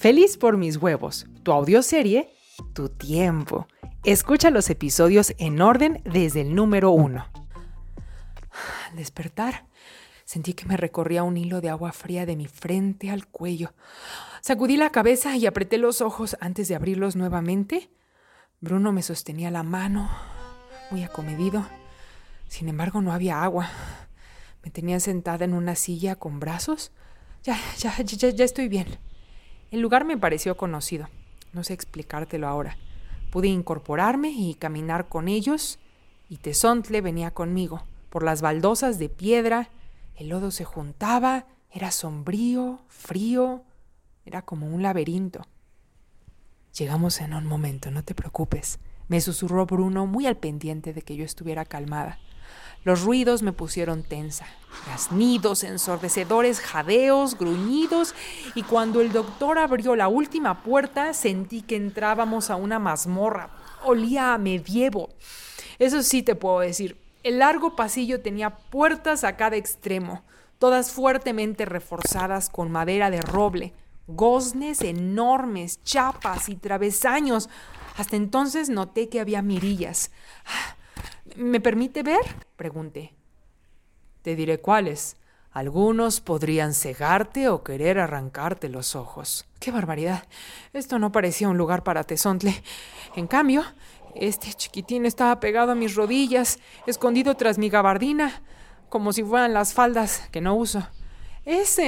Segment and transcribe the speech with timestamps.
[0.00, 2.32] Feliz por mis huevos, tu audioserie,
[2.72, 3.68] tu tiempo.
[4.02, 7.26] Escucha los episodios en orden desde el número uno.
[8.88, 9.66] Al despertar,
[10.24, 13.74] sentí que me recorría un hilo de agua fría de mi frente al cuello.
[14.40, 17.90] Sacudí la cabeza y apreté los ojos antes de abrirlos nuevamente.
[18.62, 20.08] Bruno me sostenía la mano,
[20.90, 21.66] muy acomedido.
[22.48, 23.68] Sin embargo, no había agua.
[24.64, 26.90] Me tenía sentada en una silla con brazos.
[27.42, 28.98] Ya, ya, ya, ya estoy bien.
[29.70, 31.08] El lugar me pareció conocido.
[31.52, 32.76] No sé explicártelo ahora.
[33.30, 35.78] Pude incorporarme y caminar con ellos,
[36.28, 37.84] y Tesontle venía conmigo.
[38.08, 39.68] Por las baldosas de piedra,
[40.16, 43.62] el lodo se juntaba, era sombrío, frío,
[44.24, 45.46] era como un laberinto.
[46.76, 51.16] Llegamos en un momento, no te preocupes, me susurró Bruno muy al pendiente de que
[51.16, 52.18] yo estuviera calmada.
[52.82, 54.46] Los ruidos me pusieron tensa.
[54.86, 58.14] Graznidos, ensordecedores, jadeos, gruñidos,
[58.54, 63.50] y cuando el doctor abrió la última puerta sentí que entrábamos a una mazmorra.
[63.84, 65.10] Olía a medievo.
[65.78, 66.96] Eso sí te puedo decir.
[67.22, 70.22] El largo pasillo tenía puertas a cada extremo,
[70.58, 73.74] todas fuertemente reforzadas con madera de roble,
[74.06, 77.50] goznes enormes, chapas y travesaños.
[77.98, 80.10] Hasta entonces noté que había mirillas.
[81.36, 82.20] ¿Me permite ver?
[82.56, 83.14] pregunté.
[84.22, 85.16] Te diré cuáles.
[85.52, 89.46] Algunos podrían cegarte o querer arrancarte los ojos.
[89.58, 90.24] ¡Qué barbaridad!
[90.72, 92.62] Esto no parecía un lugar para tesontle.
[93.16, 93.64] En cambio,
[94.14, 98.42] este chiquitín estaba pegado a mis rodillas, escondido tras mi gabardina,
[98.88, 100.86] como si fueran las faldas que no uso.
[101.44, 101.80] ¿Es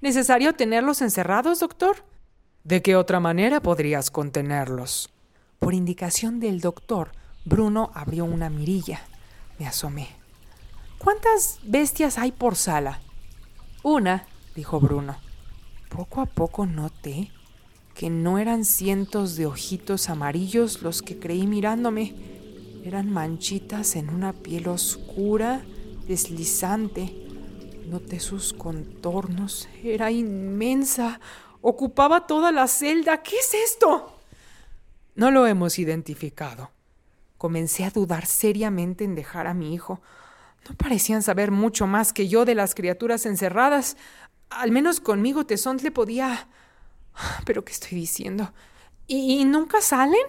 [0.00, 2.04] necesario tenerlos encerrados, doctor?
[2.64, 5.12] ¿De qué otra manera podrías contenerlos?
[5.60, 7.12] Por indicación del doctor,
[7.44, 9.00] Bruno abrió una mirilla.
[9.58, 10.08] Me asomé.
[10.98, 13.00] ¿Cuántas bestias hay por sala?
[13.82, 15.16] Una, dijo Bruno.
[15.90, 17.30] Poco a poco noté
[17.94, 22.14] que no eran cientos de ojitos amarillos los que creí mirándome.
[22.84, 25.62] Eran manchitas en una piel oscura,
[26.08, 27.14] deslizante.
[27.86, 29.68] Noté sus contornos.
[29.82, 31.20] Era inmensa.
[31.60, 33.22] Ocupaba toda la celda.
[33.22, 34.18] ¿Qué es esto?
[35.14, 36.70] No lo hemos identificado,
[37.44, 40.00] Comencé a dudar seriamente en dejar a mi hijo.
[40.66, 43.98] No parecían saber mucho más que yo de las criaturas encerradas.
[44.48, 46.48] Al menos conmigo Tesontle podía...
[47.44, 48.54] ¿Pero qué estoy diciendo?
[49.06, 50.24] ¿Y, nunca salen?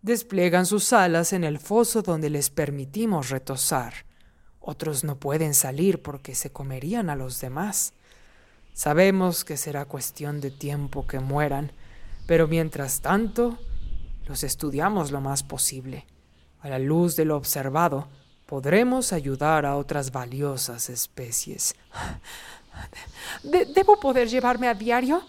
[0.00, 4.06] Despliegan sus alas en el foso donde les permitimos retosar.
[4.60, 7.92] Otros no pueden salir porque se comerían a los demás.
[8.72, 11.72] Sabemos que será cuestión de tiempo que mueran,
[12.26, 13.58] pero mientras tanto,
[14.26, 16.06] los estudiamos lo más posible.
[16.62, 18.06] A la luz de lo observado,
[18.46, 21.74] podremos ayudar a otras valiosas especies.
[23.42, 25.22] ¿Debo poder llevarme a diario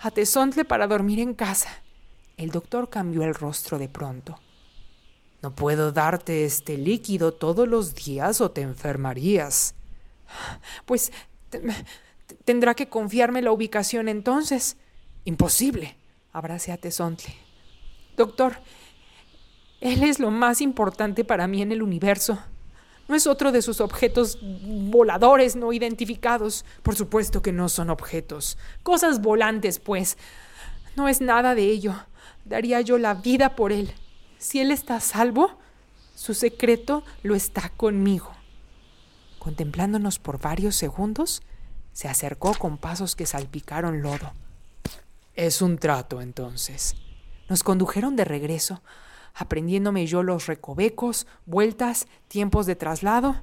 [0.00, 1.70] a Tesontle para dormir en casa?
[2.36, 4.38] El doctor cambió el rostro de pronto.
[5.42, 9.74] No puedo darte este líquido todos los días o te enfermarías.
[10.84, 11.12] Pues
[12.44, 14.76] tendrá que confiarme la ubicación entonces.
[15.24, 15.96] Imposible.
[16.32, 17.34] Abracé a Tesontle.
[18.16, 18.58] Doctor,
[19.92, 22.38] él es lo más importante para mí en el universo.
[23.08, 26.64] No es otro de sus objetos voladores no identificados.
[26.82, 28.58] Por supuesto que no son objetos.
[28.82, 30.18] Cosas volantes, pues.
[30.96, 31.94] No es nada de ello.
[32.44, 33.92] Daría yo la vida por él.
[34.38, 35.58] Si él está a salvo,
[36.14, 38.32] su secreto lo está conmigo.
[39.38, 41.42] Contemplándonos por varios segundos,
[41.92, 44.32] se acercó con pasos que salpicaron lodo.
[45.34, 46.96] Es un trato, entonces.
[47.48, 48.82] Nos condujeron de regreso
[49.36, 53.42] aprendiéndome yo los recovecos, vueltas, tiempos de traslado.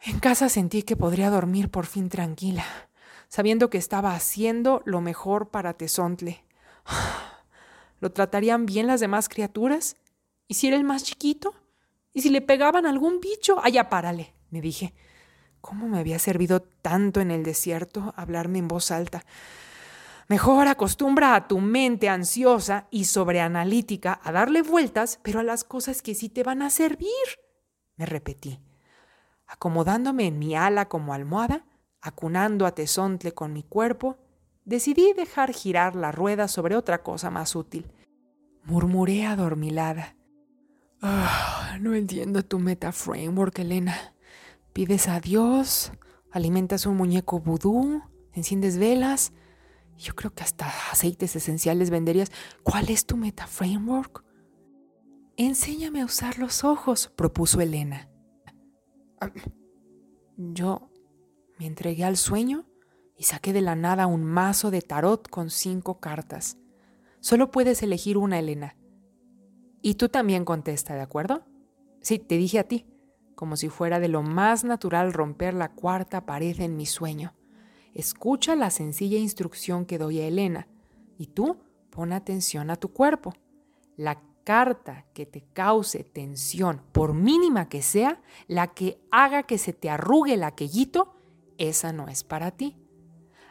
[0.00, 2.64] En casa sentí que podría dormir por fin tranquila,
[3.28, 6.44] sabiendo que estaba haciendo lo mejor para Tesontle.
[8.00, 9.96] ¿Lo tratarían bien las demás criaturas?
[10.46, 11.54] ¿Y si era el más chiquito?
[12.12, 13.64] ¿Y si le pegaban algún bicho?
[13.64, 14.92] Allá párale, me dije.
[15.62, 19.24] ¿Cómo me había servido tanto en el desierto hablarme en voz alta?
[20.28, 26.02] Mejor acostumbra a tu mente ansiosa y sobreanalítica a darle vueltas, pero a las cosas
[26.02, 27.08] que sí te van a servir.
[27.96, 28.60] Me repetí,
[29.46, 31.66] acomodándome en mi ala como almohada,
[32.00, 34.18] acunando a Tesontle con mi cuerpo,
[34.64, 37.90] decidí dejar girar la rueda sobre otra cosa más útil.
[38.64, 40.16] Murmuré adormilada.
[41.00, 44.14] Ah, no entiendo tu meta framework, Elena.
[44.72, 45.92] Pides a Dios,
[46.30, 48.02] alimentas un muñeco vudú,
[48.32, 49.32] enciendes velas,
[50.02, 52.30] yo creo que hasta aceites esenciales venderías.
[52.62, 54.24] ¿Cuál es tu meta framework?
[55.36, 58.10] Enséñame a usar los ojos, propuso Elena.
[60.36, 60.90] Yo
[61.58, 62.66] me entregué al sueño
[63.16, 66.58] y saqué de la nada un mazo de tarot con cinco cartas.
[67.20, 68.76] Solo puedes elegir una, Elena.
[69.80, 71.44] Y tú también contesta, ¿de acuerdo?
[72.00, 72.86] Sí, te dije a ti,
[73.36, 77.34] como si fuera de lo más natural romper la cuarta pared en mi sueño.
[77.94, 80.68] Escucha la sencilla instrucción que doy a Elena
[81.18, 81.58] y tú
[81.90, 83.34] pon atención a tu cuerpo.
[83.96, 89.72] La carta que te cause tensión, por mínima que sea, la que haga que se
[89.72, 91.14] te arrugue el aquellito,
[91.58, 92.76] esa no es para ti.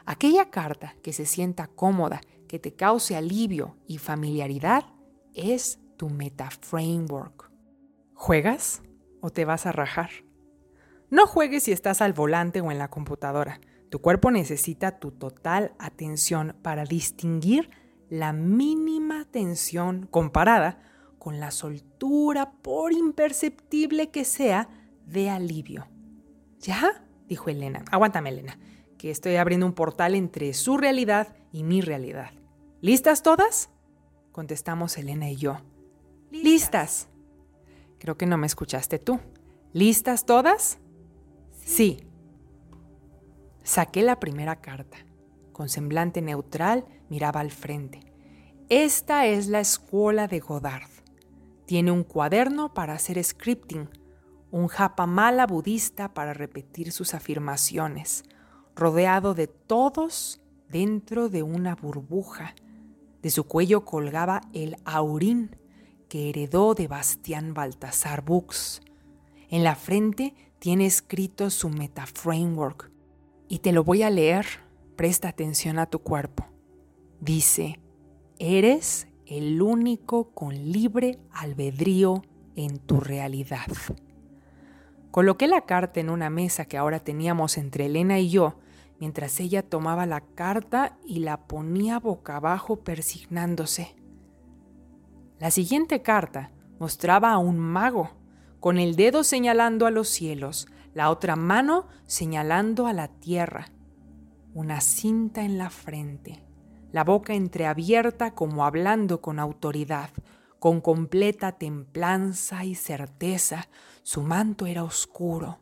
[0.06, 4.86] Aquella carta que se sienta cómoda, que te cause alivio y familiaridad,
[5.34, 7.52] es tu meta framework.
[8.14, 8.82] ¿Juegas
[9.22, 10.10] o te vas a rajar?
[11.10, 13.62] No juegues si estás al volante o en la computadora.
[13.92, 17.70] Tu cuerpo necesita tu total atención para distinguir
[18.10, 20.82] la mínima tensión comparada
[21.20, 24.70] con la soltura, por imperceptible que sea,
[25.06, 25.90] de alivio.
[26.60, 27.06] ¿Ya?
[27.28, 27.84] dijo Elena.
[27.92, 28.58] Aguántame, Elena,
[28.98, 32.32] que estoy abriendo un portal entre su realidad y mi realidad.
[32.80, 33.72] ¿Listas todas?
[34.32, 35.58] Contestamos Elena y yo.
[36.32, 37.10] Listas.
[38.00, 39.20] Creo que no me escuchaste tú.
[39.74, 40.80] ¿Listas todas?
[41.66, 42.08] Sí.
[43.72, 44.98] Saqué la primera carta.
[45.54, 48.02] Con semblante neutral miraba al frente.
[48.68, 50.90] Esta es la escuela de Godard.
[51.68, 53.88] Tiene un cuaderno para hacer scripting,
[54.52, 58.26] un japamala budista para repetir sus afirmaciones,
[58.76, 62.56] rodeado de todos dentro de una burbuja.
[63.22, 65.56] De su cuello colgaba el aurín
[66.10, 68.82] que heredó de Bastián Baltasar Books.
[69.48, 72.91] En la frente tiene escrito su meta framework
[73.52, 74.46] y te lo voy a leer.
[74.96, 76.46] Presta atención a tu cuerpo.
[77.20, 77.82] Dice,
[78.40, 82.24] eres el único con libre albedrío
[82.56, 83.68] en tu realidad.
[85.12, 88.56] Coloqué la carta en una mesa que ahora teníamos entre Elena y yo,
[89.02, 93.98] mientras ella tomaba la carta y la ponía boca abajo persignándose.
[95.40, 98.12] La siguiente carta mostraba a un mago,
[98.62, 103.72] con el dedo señalando a los cielos, la otra mano señalando a la tierra,
[104.54, 106.44] una cinta en la frente
[106.92, 110.10] la boca entreabierta como hablando con autoridad,
[110.60, 113.70] con completa templanza y certeza.
[114.04, 115.60] Su manto era oscuro.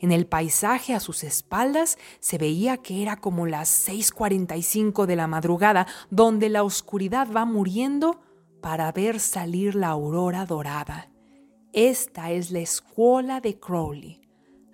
[0.00, 5.26] En el paisaje a sus espaldas se veía que era como las 6.45 de la
[5.26, 8.20] madrugada, donde la oscuridad va muriendo
[8.60, 11.10] para ver salir la aurora dorada.
[11.72, 14.19] Esta es la escuela de Crowley.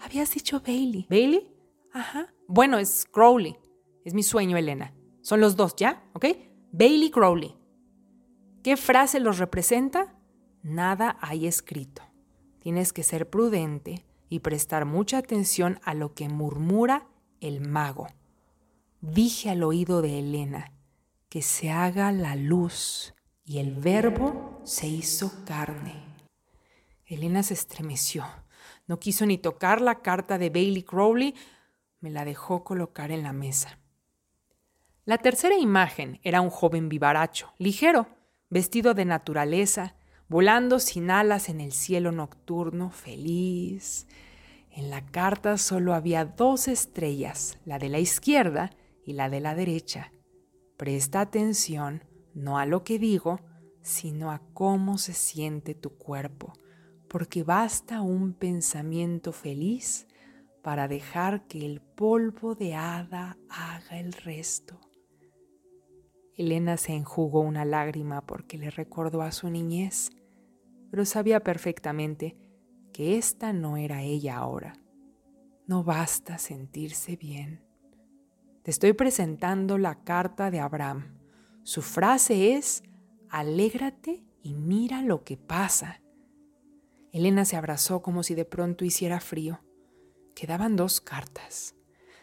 [0.00, 1.06] Habías dicho Bailey.
[1.08, 1.52] ¿Bailey?
[1.92, 2.32] Ajá.
[2.48, 3.56] Bueno, es Crowley.
[4.04, 4.94] Es mi sueño, Elena.
[5.20, 6.04] Son los dos, ¿ya?
[6.12, 6.26] ¿Ok?
[6.72, 7.56] Bailey Crowley.
[8.62, 10.14] ¿Qué frase los representa?
[10.62, 12.02] Nada hay escrito.
[12.60, 17.06] Tienes que ser prudente y prestar mucha atención a lo que murmura
[17.40, 18.08] el mago.
[19.00, 20.72] Dije al oído de Elena,
[21.28, 23.14] que se haga la luz,
[23.44, 26.02] y el verbo se hizo carne.
[27.04, 28.24] Elena se estremeció.
[28.86, 31.34] No quiso ni tocar la carta de Bailey Crowley,
[32.00, 33.78] me la dejó colocar en la mesa.
[35.04, 38.08] La tercera imagen era un joven vivaracho, ligero,
[38.50, 39.94] vestido de naturaleza,
[40.28, 44.06] volando sin alas en el cielo nocturno, feliz.
[44.70, 48.70] En la carta solo había dos estrellas, la de la izquierda
[49.04, 50.12] y la de la derecha.
[50.76, 52.04] Presta atención
[52.34, 53.40] no a lo que digo,
[53.82, 56.52] sino a cómo se siente tu cuerpo,
[57.16, 60.06] porque basta un pensamiento feliz
[60.62, 64.78] para dejar que el polvo de hada haga el resto.
[66.34, 70.10] Elena se enjugó una lágrima porque le recordó a su niñez,
[70.90, 72.36] pero sabía perfectamente
[72.92, 74.74] que esta no era ella ahora.
[75.66, 77.64] No basta sentirse bien.
[78.62, 81.16] Te estoy presentando la carta de Abraham.
[81.62, 82.82] Su frase es,
[83.30, 86.02] alégrate y mira lo que pasa.
[87.16, 89.60] Elena se abrazó como si de pronto hiciera frío.
[90.34, 91.74] Quedaban dos cartas.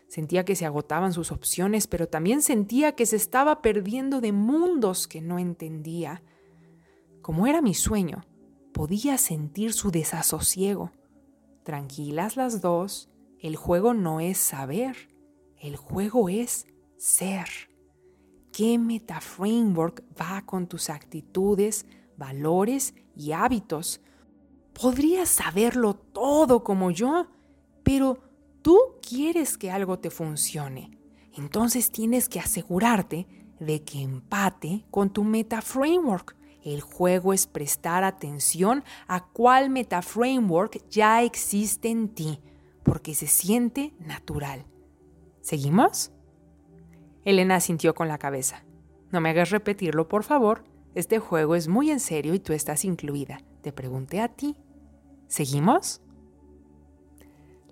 [0.08, 5.08] Sentía que se agotaban sus opciones, pero también sentía que se estaba perdiendo de mundos
[5.08, 6.22] que no entendía.
[7.24, 8.24] Como era mi sueño,
[8.72, 10.92] podía sentir su desasosiego.
[11.64, 13.10] Tranquilas las dos,
[13.40, 15.10] el juego no es saber,
[15.58, 17.48] el juego es ser.
[18.52, 24.00] ¿Qué metaframework va con tus actitudes, valores y hábitos?
[24.80, 27.28] Podrías saberlo todo como yo,
[27.84, 28.20] pero
[28.62, 28.78] tú
[29.08, 30.98] quieres que algo te funcione,
[31.36, 33.28] entonces tienes que asegurarte
[33.60, 36.36] de que empate con tu meta framework.
[36.64, 42.40] El juego es prestar atención a cuál meta framework ya existe en ti,
[42.84, 44.66] porque se siente natural.
[45.42, 46.12] ¿Seguimos?
[47.26, 48.64] Elena sintió con la cabeza.
[49.12, 50.64] No me hagas repetirlo, por favor.
[50.96, 53.42] Este juego es muy en serio y tú estás incluida.
[53.62, 54.56] Te pregunté a ti.
[55.34, 56.00] ¿Seguimos?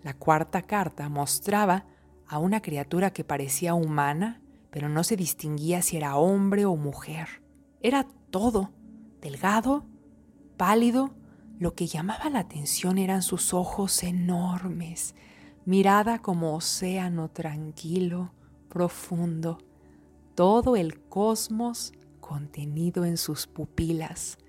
[0.02, 1.86] La cuarta carta mostraba
[2.28, 4.42] a una criatura que parecía humana,
[4.72, 7.44] pero no se distinguía si era hombre o mujer.
[7.80, 8.72] Era todo,
[9.22, 9.86] delgado,
[10.58, 11.12] pálido.
[11.60, 15.14] Lo que llamaba la atención eran sus ojos enormes,
[15.64, 18.34] mirada como océano tranquilo,
[18.70, 19.60] profundo,
[20.34, 24.40] todo el cosmos contenido en sus pupilas,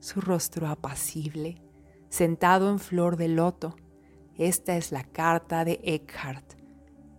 [0.00, 1.62] su rostro apacible,
[2.08, 3.76] sentado en flor de loto.
[4.36, 6.54] Esta es la carta de Eckhart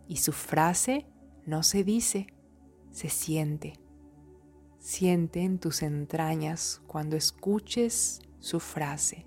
[0.07, 1.05] y su frase
[1.45, 2.27] no se dice,
[2.91, 3.73] se siente.
[4.79, 9.25] Siente en tus entrañas cuando escuches su frase.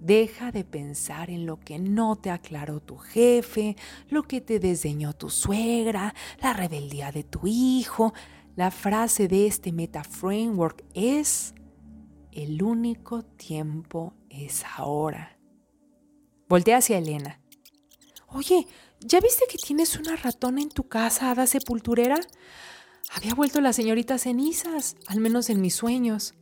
[0.00, 3.76] Deja de pensar en lo que no te aclaró tu jefe,
[4.10, 8.12] lo que te desdeñó tu suegra, la rebeldía de tu hijo.
[8.56, 11.54] La frase de este meta framework es,
[12.34, 15.38] el único tiempo es ahora.
[16.48, 17.40] Voltea hacia Elena.
[18.28, 18.66] Oye,
[19.00, 22.18] ¿ya viste que tienes una ratona en tu casa, hada sepulturera?
[23.14, 26.34] Había vuelto la señorita cenizas, al menos en mis sueños.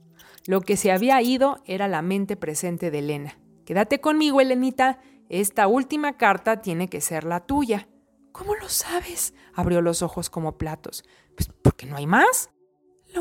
[0.46, 3.38] Lo que se había ido era la mente presente de Elena.
[3.66, 4.98] Quédate conmigo, Elenita.
[5.28, 7.88] Esta última carta tiene que ser la tuya.
[8.32, 9.34] ¿Cómo lo sabes?
[9.54, 11.04] Abrió los ojos como platos.
[11.36, 12.50] Pues porque no hay más.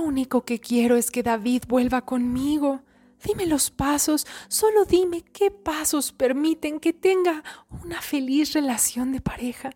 [0.02, 2.82] Lo único que quiero es que David vuelva conmigo.
[3.24, 7.44] Dime los pasos, solo dime qué pasos permiten que tenga
[7.84, 9.70] una feliz relación de pareja.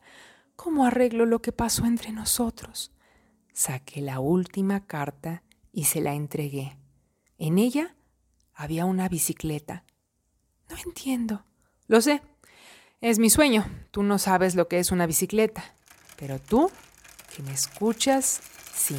[0.55, 2.91] ¿Cómo arreglo lo que pasó entre nosotros?
[3.53, 6.75] Saqué la última carta y se la entregué.
[7.37, 7.95] En ella
[8.55, 9.83] había una bicicleta
[10.69, 11.45] no entiendo.
[11.87, 12.23] Lo sé.
[12.99, 13.63] Es mi sueño.
[13.91, 15.63] Tú no sabes lo que es una bicicleta.
[16.17, 16.71] Pero tú,
[17.35, 18.41] que me escuchas,
[18.73, 18.97] sí.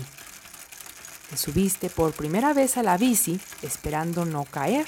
[1.31, 4.87] Te subiste por primera vez a la bici esperando no caer.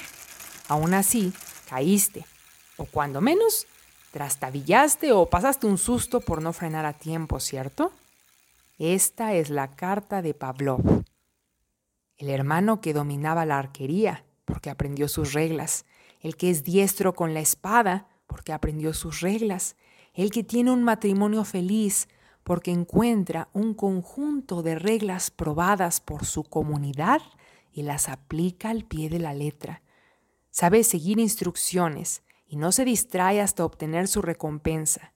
[0.67, 1.33] Aún así,
[1.69, 2.25] caíste.
[2.77, 3.67] O cuando menos,
[4.11, 7.91] trastabillaste o pasaste un susto por no frenar a tiempo, ¿cierto?
[8.77, 11.03] Esta es la carta de Pavlov.
[12.17, 15.85] El hermano que dominaba la arquería, porque aprendió sus reglas
[16.21, 19.75] el que es diestro con la espada, porque aprendió sus reglas,
[20.13, 22.07] el que tiene un matrimonio feliz,
[22.43, 27.21] porque encuentra un conjunto de reglas probadas por su comunidad
[27.71, 29.81] y las aplica al pie de la letra.
[30.49, 35.13] Sabe seguir instrucciones y no se distrae hasta obtener su recompensa.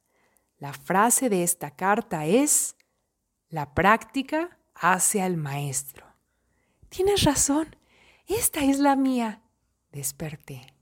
[0.58, 2.76] La frase de esta carta es,
[3.50, 6.06] la práctica hace al maestro.
[6.90, 7.76] Tienes razón,
[8.28, 9.42] esta es la mía.
[9.92, 10.73] Desperté.